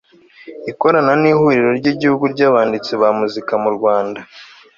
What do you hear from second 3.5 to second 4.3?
mu rwanda